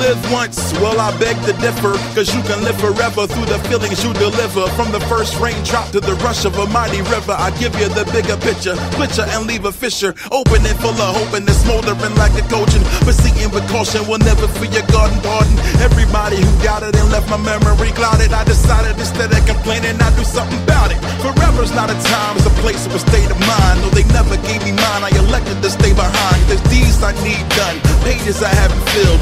Live 0.10 0.32
once. 0.32 0.58
Well, 0.82 0.98
I 1.00 1.14
beg 1.20 1.38
to 1.46 1.54
differ, 1.62 1.94
cause 2.18 2.34
you 2.34 2.42
can 2.50 2.64
live 2.64 2.78
forever 2.82 3.28
through 3.28 3.46
the 3.46 3.60
feelings 3.70 4.04
you 4.04 4.12
deliver. 4.14 4.66
From 4.74 4.92
the 4.92 5.00
first 5.12 5.38
raindrop 5.40 5.92
to 5.92 6.00
the 6.00 6.16
rush 6.26 6.46
of 6.46 6.58
a 6.58 6.66
mighty 6.68 7.02
river, 7.14 7.36
I 7.38 7.52
give 7.62 7.78
you 7.78 7.90
the 7.90 8.06
bigger 8.10 8.38
picture. 8.42 8.74
Picture 8.98 9.26
and 9.30 9.46
leave 9.46 9.66
a 9.66 9.72
fissure. 9.72 10.16
Open 10.32 10.66
and 10.66 10.78
full 10.82 10.98
of 10.98 11.16
hope 11.16 11.34
and 11.38 11.46
it's 11.48 11.62
smoldering 11.62 12.16
like 12.16 12.34
a 12.42 12.46
coaching. 12.50 12.82
But 13.06 13.20
Proceeding 13.20 13.52
with 13.52 13.68
caution 13.70 14.02
will 14.08 14.22
never 14.22 14.48
free 14.48 14.70
your 14.70 14.86
garden 14.90 15.20
pardon. 15.22 15.54
Everybody 15.84 16.38
who 16.42 16.52
got 16.64 16.82
it 16.82 16.96
and 16.96 17.12
left 17.12 17.30
my 17.30 17.38
memory 17.38 17.92
clouded. 17.94 18.34
I 18.34 18.44
decided 18.46 18.98
instead 18.98 19.30
of 19.30 19.42
complaining, 19.46 20.00
I'd 20.02 20.16
do 20.16 20.24
something 20.24 20.58
about 20.64 20.90
it. 20.90 20.98
Forever's 21.22 21.74
not 21.76 21.92
a 21.92 21.98
time, 22.10 22.38
it's 22.38 22.48
a 22.48 22.56
place 22.64 22.86
of 22.88 22.96
a 22.96 23.00
state 23.00 23.30
of 23.30 23.40
mind. 23.44 23.82
No, 23.84 23.90
they 23.92 24.08
never 24.16 24.38
gave 24.48 24.64
me 24.64 24.72
mine. 24.72 25.04
I 25.04 25.12
elected 25.20 25.62
to 25.62 25.70
stay 25.70 25.94
behind. 25.94 26.40
There's 26.48 26.64
deeds 26.72 27.04
I 27.04 27.12
need 27.22 27.44
done, 27.54 27.78
pages 28.08 28.42
I 28.42 28.54
haven't 28.56 28.84
filled, 28.96 29.20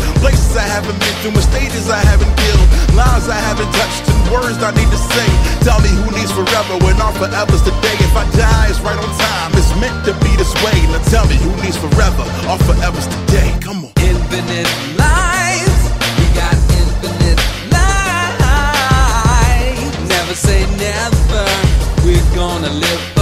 I 0.58 0.66
haven't 0.66 0.98
been 0.98 1.14
through, 1.22 1.38
stages 1.42 1.88
I 1.90 2.02
haven't 2.02 2.34
killed, 2.34 2.68
lives 2.98 3.30
I 3.30 3.38
haven't 3.38 3.70
touched, 3.78 4.10
and 4.10 4.18
words 4.34 4.58
I 4.58 4.74
need 4.74 4.90
to 4.90 4.98
say. 4.98 5.30
Tell 5.62 5.78
me 5.86 5.90
who 5.94 6.10
needs 6.18 6.34
forever 6.34 6.82
when 6.82 6.98
our 6.98 7.14
forever's 7.14 7.62
today. 7.62 7.94
If 8.02 8.18
I 8.18 8.26
die, 8.34 8.68
it's 8.74 8.82
right 8.82 8.98
on 8.98 9.06
time. 9.22 9.54
It's 9.54 9.70
meant 9.78 10.06
to 10.10 10.18
be 10.26 10.34
this 10.34 10.50
way. 10.66 10.74
Now 10.90 10.98
tell 11.14 11.30
me 11.30 11.38
who 11.38 11.54
needs 11.62 11.78
forever. 11.78 12.26
Our 12.50 12.58
forever's 12.66 13.06
today. 13.06 13.54
Come 13.62 13.86
on. 13.86 13.94
Infinite 14.02 14.70
lives. 14.98 15.82
We 16.18 16.26
got 16.34 16.58
infinite 16.74 17.38
lives. 17.70 18.98
Never 20.10 20.34
say 20.34 20.66
never. 20.82 21.46
We're 22.02 22.26
gonna 22.34 22.74
live 22.74 23.17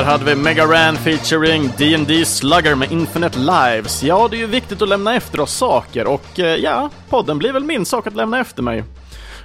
där 0.00 0.06
hade 0.06 0.24
vi 0.24 0.34
Mega 0.34 0.66
Ran 0.66 0.96
featuring 0.96 1.70
D&D 1.78 2.24
Slugger 2.24 2.74
med 2.74 2.92
Infinite 2.92 3.38
Lives. 3.38 4.02
Ja, 4.02 4.28
det 4.30 4.36
är 4.36 4.38
ju 4.38 4.46
viktigt 4.46 4.82
att 4.82 4.88
lämna 4.88 5.14
efter 5.14 5.40
oss 5.40 5.52
saker 5.52 6.06
och 6.06 6.38
eh, 6.38 6.56
ja, 6.56 6.90
podden 7.08 7.38
blir 7.38 7.52
väl 7.52 7.64
min 7.64 7.86
sak 7.86 8.06
att 8.06 8.16
lämna 8.16 8.40
efter 8.40 8.62
mig. 8.62 8.84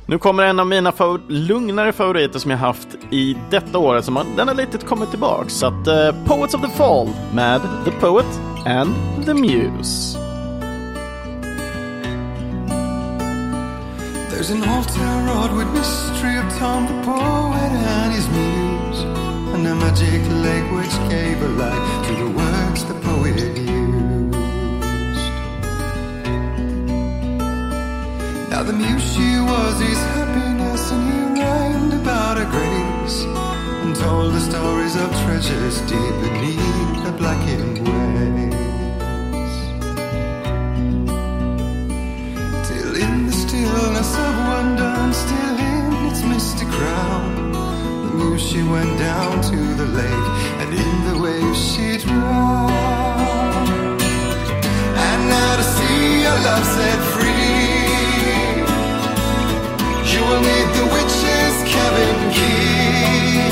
Nu 0.05 0.17
kommer 0.17 0.43
en 0.43 0.59
av 0.59 0.67
mina 0.67 0.91
favor- 0.91 1.21
lugnare 1.27 1.93
favoriter 1.93 2.39
som 2.39 2.51
jag 2.51 2.57
haft 2.57 2.87
i 3.11 3.37
detta 3.49 3.77
året. 3.77 4.05
Som 4.05 4.15
har, 4.15 4.25
den 4.37 4.47
har 4.47 4.55
lite 4.55 4.77
kommit 4.77 5.09
tillbaks. 5.09 5.53
Så 5.53 5.67
att 5.67 5.87
uh, 5.87 6.25
Poets 6.25 6.53
of 6.53 6.61
the 6.61 6.69
Fall 6.77 7.09
med 7.33 7.61
The 7.85 7.91
Poet 7.91 8.39
and 8.65 8.95
the 9.25 9.33
Muse. 9.33 10.17
There's 14.29 14.51
an 14.51 14.63
altar 14.63 15.25
wrought 15.25 15.53
with 15.57 15.73
mystery 15.73 16.37
of 16.37 16.59
Tom 16.59 16.87
the 16.87 17.05
poet 17.05 17.71
and 17.71 18.13
his 18.13 18.27
muse, 18.29 18.64
and 19.55 19.67
a 19.67 19.75
magic 19.75 20.21
lake 20.43 20.69
which 20.77 20.95
gave 21.09 21.41
a 21.41 21.47
light 21.47 22.03
to 22.05 22.13
the 22.21 22.29
words 22.29 22.83
the 22.85 22.93
poet 22.95 23.55
used. 23.55 24.35
Now 28.51 28.63
the 28.63 28.73
muse 28.73 29.05
she 29.13 29.39
was 29.51 29.79
his 29.79 30.01
happiness, 30.15 30.91
and 30.91 31.03
he 31.09 31.41
rhymed 31.41 31.93
about 31.93 32.35
her 32.37 32.49
grace, 32.55 33.23
and 33.83 33.95
told 33.95 34.33
the 34.33 34.41
stories 34.41 34.95
of 34.97 35.09
treasures 35.23 35.79
deep 35.91 36.15
lake 49.95 50.27
and 50.61 50.69
in 50.73 50.95
the 51.09 51.17
waves 51.23 51.59
she 51.71 51.97
drowned 51.97 54.01
And 55.07 55.19
now 55.29 55.51
to 55.59 55.65
see 55.75 56.21
your 56.25 56.37
love 56.47 56.65
set 56.75 56.99
free 57.13 57.75
You 60.15 60.23
will 60.23 60.39
need 60.39 60.69
the 60.79 60.85
witch's 60.93 61.57
cabin 61.73 62.17
key. 62.31 63.49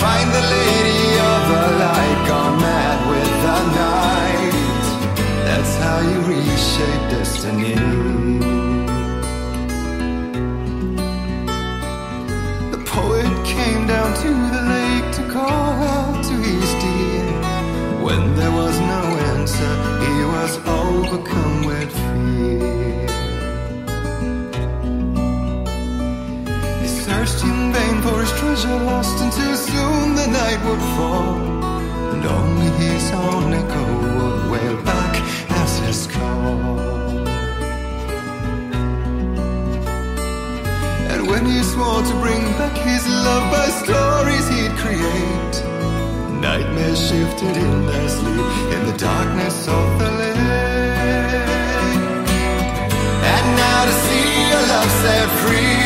Find 0.00 0.28
the 0.32 0.44
lady 0.56 1.04
of 1.32 1.40
the 1.52 1.64
light 1.84 2.20
gone 2.26 2.56
mad 2.58 2.98
with 3.10 3.32
the 3.44 3.58
night. 3.82 4.84
That's 5.44 5.76
how 5.76 6.00
you 6.00 6.20
reshape 6.22 7.10
destiny 7.10 8.19
overcome 21.12 21.64
with 21.66 21.92
fear. 21.92 23.08
He 26.80 26.86
searched 26.86 27.42
in 27.42 27.72
vain 27.72 28.00
for 28.02 28.20
his 28.20 28.32
treasure 28.38 28.78
lost 28.84 29.18
until 29.20 29.56
soon 29.56 30.14
the 30.14 30.28
night 30.28 30.60
would 30.66 30.82
fall. 30.96 31.34
And 32.12 32.24
only 32.24 32.70
his 32.84 33.10
own 33.10 33.52
echo 33.52 33.84
would 34.16 34.50
wail 34.52 34.76
back 34.84 35.14
as 35.62 35.78
his 35.80 36.06
call. 36.06 36.58
And 41.12 41.26
when 41.26 41.44
he 41.46 41.60
swore 41.62 42.02
to 42.02 42.14
bring 42.22 42.44
back 42.58 42.76
his 42.78 43.04
love 43.08 43.50
by 43.50 43.66
stories 43.82 44.46
he'd 44.54 44.74
create, 44.84 45.54
nightmares 46.40 47.00
shifted 47.08 47.56
in 47.56 47.86
their 47.86 48.08
sleep 48.08 48.50
in 48.74 48.86
the 48.86 48.96
darkness 48.96 49.66
of 49.66 49.98
the 49.98 50.10
lake. 50.18 50.39
To 53.86 53.94
see 54.04 54.28
your 54.52 54.64
love 54.72 54.90
set 55.02 55.28
free, 55.40 55.78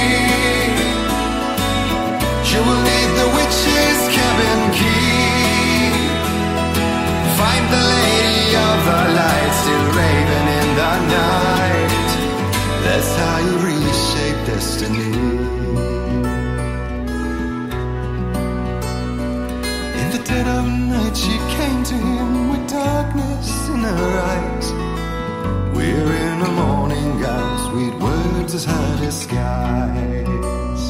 you 2.50 2.60
will 2.66 2.82
need 2.90 3.10
the 3.20 3.28
witch's 3.36 4.00
cabin 4.16 4.60
key. 4.78 5.92
Find 7.38 7.64
the 7.76 7.84
lady 7.94 8.46
of 8.68 8.76
the 8.88 9.00
light 9.20 9.52
still 9.60 9.86
raving 10.00 10.48
in 10.60 10.68
the 10.80 10.94
night. 11.18 11.90
That's 12.84 13.12
how 13.20 13.36
you 13.46 13.54
reshape 13.68 14.40
destiny. 14.46 15.12
In 20.00 20.06
the 20.14 20.20
dead 20.24 20.46
of 20.58 20.64
night, 20.66 21.16
she 21.16 21.34
came 21.56 21.82
to 21.92 21.94
him 21.94 22.50
with 22.50 22.64
darkness 22.70 23.48
in 23.68 23.80
her 23.80 24.12
eyes. 24.32 24.68
We're 25.74 26.12
in 26.28 26.38
a 26.40 26.50
morning 26.62 27.20
gown, 27.20 27.53
sweet 27.74 27.94
words 27.94 28.54
as 28.54 28.64
her 28.64 28.96
disguise. 29.00 30.84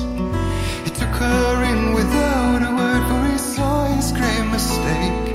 He 0.84 0.90
took 1.00 1.14
her 1.24 1.64
in 1.72 1.94
without 1.94 2.60
a 2.68 2.72
word, 2.78 3.02
for 3.08 3.20
he 3.32 3.38
saw 3.38 3.86
his 3.96 4.12
grave 4.12 4.46
mistake 4.50 5.26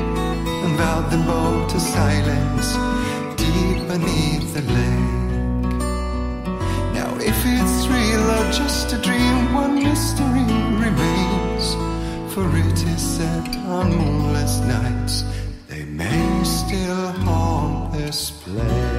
and 0.64 0.72
vowed 0.78 1.10
them 1.12 1.26
both 1.26 1.72
to 1.74 1.80
silence 1.80 2.68
deep 3.42 3.80
beneath 3.92 4.48
the 4.58 4.64
lake. 4.78 5.74
Now, 6.98 7.10
if 7.32 7.40
it's 7.56 7.78
real 7.96 8.26
or 8.38 8.46
just 8.62 8.94
a 8.94 9.00
dream, 9.08 9.52
one 9.64 9.76
mystery 9.90 10.50
remains. 10.86 11.66
For 12.34 12.46
it 12.68 12.80
is 12.94 13.02
said 13.16 13.48
on 13.78 13.88
moonless 13.98 14.60
nights 14.76 15.16
they 15.68 15.84
may 15.84 16.44
still 16.44 17.08
haunt 17.26 17.94
this 17.94 18.30
place. 18.30 18.99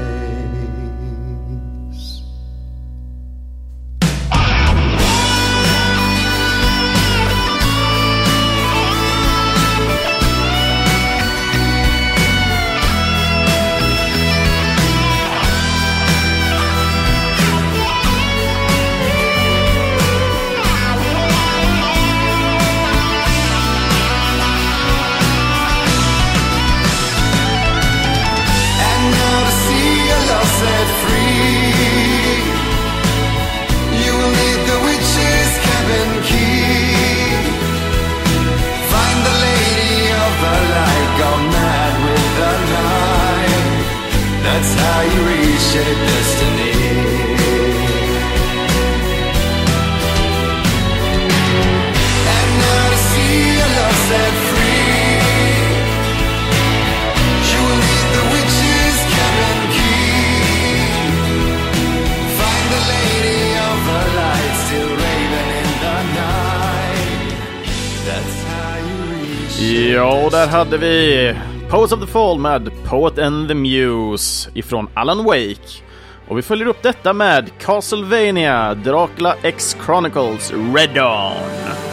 Hade 70.51 70.79
vi 70.79 71.35
Poets 71.69 71.93
of 71.93 72.01
the 72.01 72.07
Fall 72.07 72.39
med 72.39 72.71
Poet 72.85 73.19
and 73.19 73.49
the 73.49 73.55
Muse 73.55 74.51
ifrån 74.55 74.89
Alan 74.95 75.25
Wake. 75.25 75.83
Och 76.29 76.39
vi 76.39 76.43
följer 76.43 76.67
upp 76.67 76.83
detta 76.83 77.13
med 77.13 77.51
Castlevania 77.59 78.75
Dracula 78.75 79.37
X 79.43 79.77
Chronicles 79.85 80.53
Red 80.75 80.91
Dawn. 80.95 81.89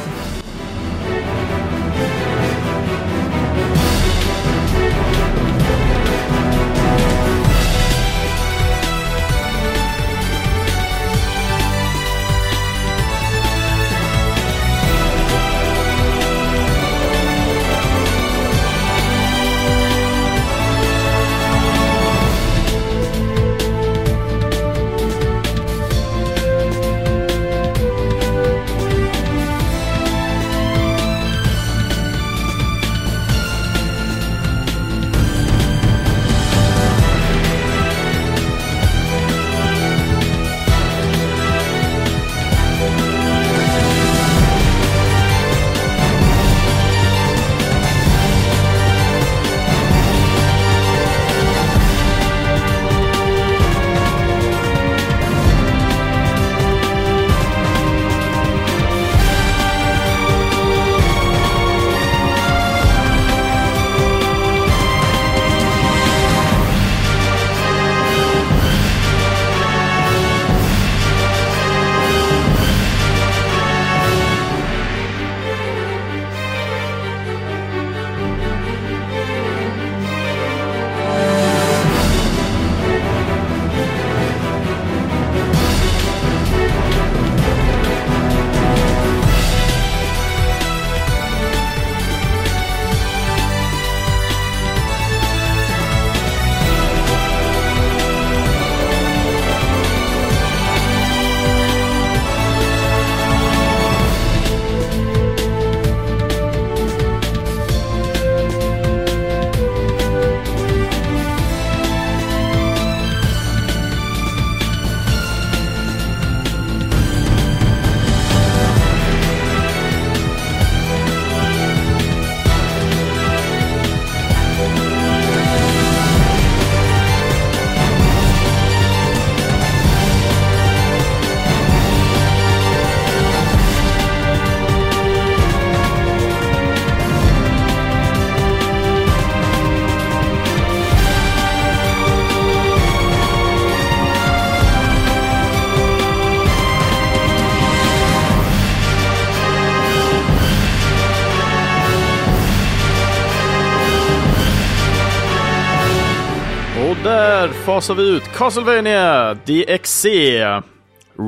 Gasar 157.77 157.95
vi 157.95 158.09
ut 158.09 158.23
Castlevania 158.23 159.33
DXC 159.33 160.05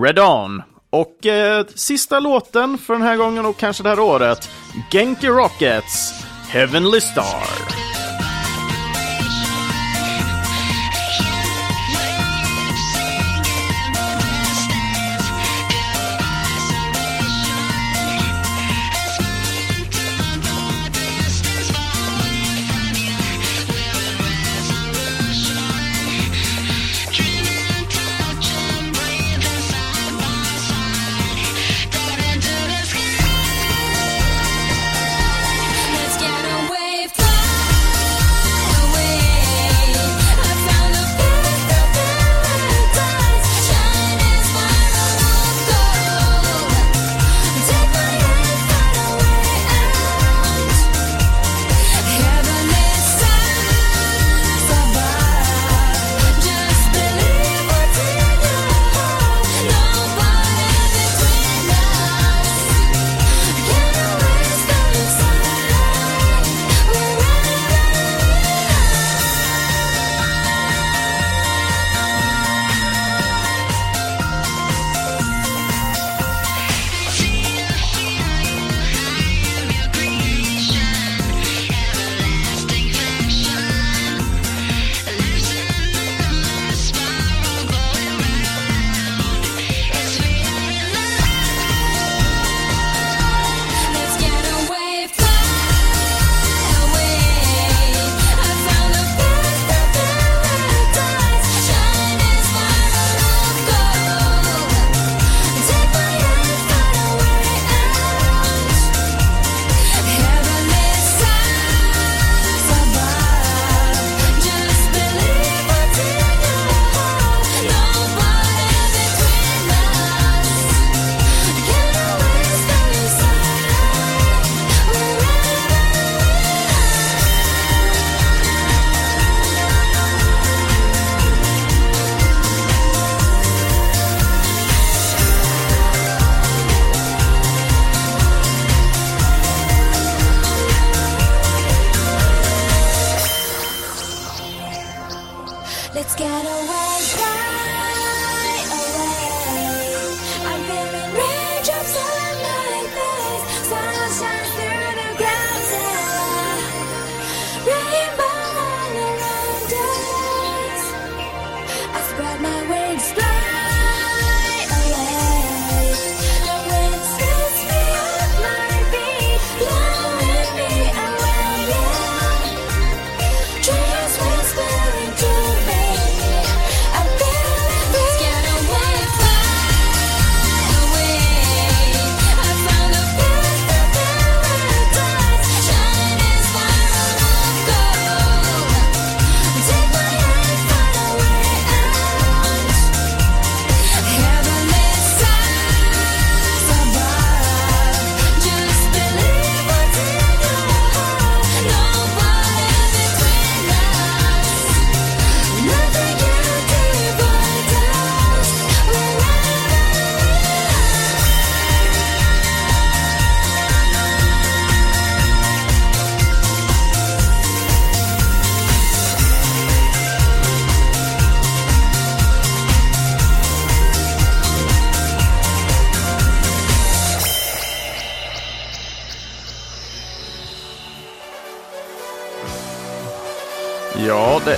Red 0.04 0.20
On. 0.20 0.62
Och 0.90 1.26
eh, 1.26 1.66
sista 1.76 2.20
låten 2.20 2.78
för 2.78 2.94
den 2.94 3.02
här 3.02 3.18
gången 3.18 3.46
och 3.46 3.58
kanske 3.58 3.84
det 3.84 3.90
här 3.90 4.00
året. 4.00 4.50
Genki 4.92 5.28
Rockets 5.28 6.26
Heavenly 6.50 7.02
Star. 7.02 7.89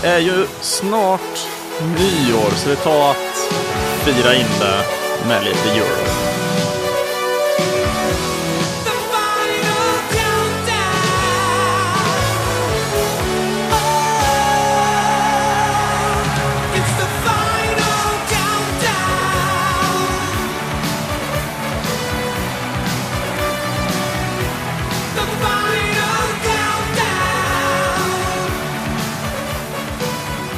Det 0.02 0.08
är 0.08 0.20
ju 0.20 0.48
snart 0.62 1.48
nyår, 1.82 2.52
så 2.56 2.70
det 2.70 2.76
tar 2.76 3.12
att 3.12 3.54
fira 4.06 4.36
in 4.36 4.46
det 4.60 4.86
med 5.28 5.44
lite 5.44 5.70
euro. 5.70 6.21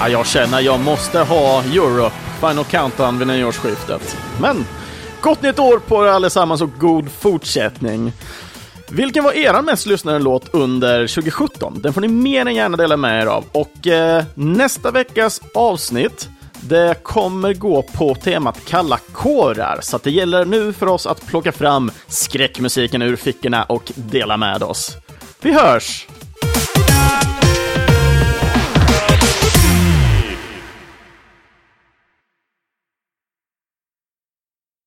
Ja, 0.03 0.09
jag 0.09 0.27
känner 0.27 0.59
jag 0.59 0.79
måste 0.79 1.19
ha 1.19 1.63
Europe 1.63 2.15
Final 2.39 2.63
Countdown 2.63 3.19
vid 3.19 3.27
nyårsskiftet. 3.27 4.17
Men 4.41 4.65
gott 5.21 5.41
nytt 5.41 5.59
år 5.59 5.79
på 5.79 6.05
er 6.05 6.09
allesammans 6.09 6.61
och 6.61 6.69
god 6.79 7.11
fortsättning. 7.11 8.13
Vilken 8.89 9.23
var 9.23 9.33
er 9.33 9.61
mest 9.61 9.85
lyssnade 9.85 10.19
låt 10.19 10.53
under 10.53 11.07
2017? 11.07 11.81
Den 11.81 11.93
får 11.93 12.01
ni 12.01 12.07
mer 12.07 12.45
än 12.45 12.55
gärna 12.55 12.77
dela 12.77 12.97
med 12.97 13.21
er 13.21 13.25
av. 13.25 13.45
Och 13.51 13.87
eh, 13.87 14.23
nästa 14.35 14.91
veckas 14.91 15.41
avsnitt 15.53 16.29
det 16.61 17.03
kommer 17.03 17.53
gå 17.53 17.81
på 17.81 18.15
temat 18.15 18.65
kalla 18.65 18.99
kårar, 19.11 19.79
så 19.81 19.99
det 20.03 20.11
gäller 20.11 20.45
nu 20.45 20.73
för 20.73 20.87
oss 20.87 21.07
att 21.07 21.25
plocka 21.27 21.51
fram 21.51 21.91
skräckmusiken 22.07 23.01
ur 23.01 23.15
fickorna 23.15 23.63
och 23.63 23.91
dela 23.95 24.37
med 24.37 24.63
oss. 24.63 24.97
Vi 25.41 25.51
hörs! 25.51 26.07